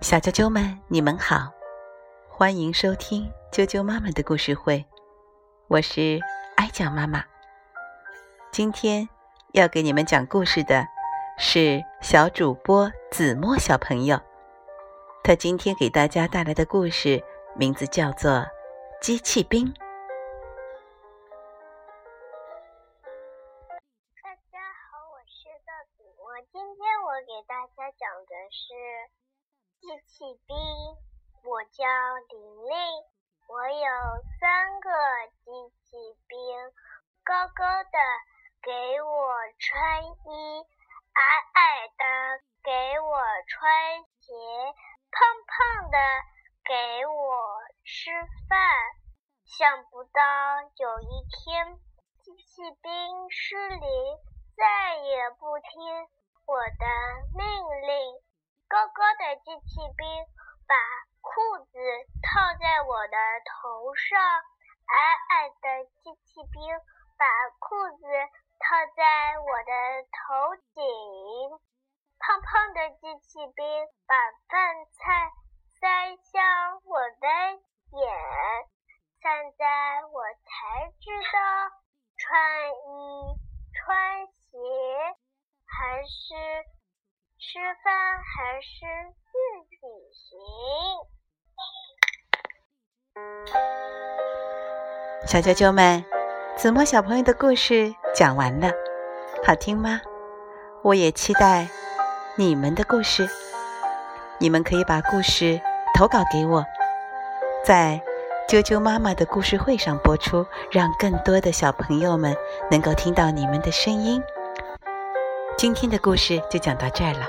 [0.00, 1.52] 小啾啾们，你们好，
[2.28, 4.84] 欢迎收听啾啾妈妈的故事会，
[5.68, 6.18] 我是
[6.56, 7.24] 哀讲妈妈。
[8.50, 9.08] 今天
[9.52, 10.84] 要给你们讲故事的
[11.38, 14.20] 是小主播子墨小朋友，
[15.22, 17.22] 他今天给大家带来的故事
[17.54, 18.32] 名字叫做
[19.00, 19.72] 《机器兵》。
[24.20, 24.58] 大家
[24.90, 25.46] 好，我是
[25.96, 26.83] 子墨，今天
[27.14, 28.74] 我给大家讲的是
[29.78, 30.56] 机器兵。
[31.46, 31.86] 我叫
[32.26, 32.74] 玲玲，
[33.46, 33.86] 我有
[34.40, 34.90] 三个
[35.38, 35.94] 机器
[36.26, 36.74] 兵，
[37.22, 37.98] 高高的。
[38.62, 40.66] 给我穿衣，
[41.12, 41.22] 矮
[41.54, 44.34] 矮的给我穿鞋，
[45.12, 45.98] 胖胖的
[46.64, 48.10] 给我吃
[48.48, 48.58] 饭。
[49.44, 50.20] 想不到
[50.78, 51.78] 有一天，
[52.24, 54.18] 机器兵失灵，
[54.56, 56.08] 再也不听
[56.46, 56.84] 我的
[57.36, 57.42] 命
[57.86, 58.20] 令。
[58.68, 60.06] 高高的机器兵
[60.66, 60.74] 把
[61.20, 61.78] 裤子
[62.22, 64.20] 套在我的头上，
[64.86, 64.96] 矮
[65.30, 66.60] 矮的机器兵
[67.16, 67.26] 把
[67.58, 68.04] 裤子。
[68.56, 69.72] 套在我的
[70.08, 70.80] 头顶，
[72.18, 74.14] 胖胖的机器兵把
[74.48, 75.32] 饭菜
[75.68, 77.28] 塞向我的
[77.92, 78.08] 眼，
[79.20, 81.36] 现在我才知道
[82.16, 83.36] 穿衣
[83.74, 84.28] 穿
[86.06, 86.34] 是
[87.38, 88.86] 吃饭还是
[89.24, 89.32] 自
[89.70, 89.76] 己
[90.20, 90.28] 行。
[95.26, 96.04] 小啾啾们。
[96.56, 98.70] 子墨小朋友的故事讲完了，
[99.44, 100.00] 好听吗？
[100.84, 101.66] 我也期待
[102.36, 103.28] 你们的故事。
[104.38, 105.60] 你们可以把故事
[105.98, 106.64] 投稿给我，
[107.64, 108.00] 在
[108.48, 112.36] 啾啾妈妈的故事会上播出，让更多的小朋友们
[112.70, 114.22] 能够听到你们的声音。
[115.56, 117.26] 今天的故事就讲到这儿了，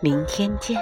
[0.00, 0.76] 明天见。